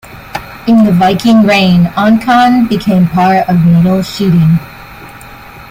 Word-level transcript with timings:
In 0.67 0.83
the 0.83 0.91
Viking 0.93 1.43
reign 1.43 1.83
Onchan 1.95 2.67
became 2.67 3.07
part 3.07 3.47
of 3.47 3.63
Middle 3.63 3.99
sheading. 3.99 4.57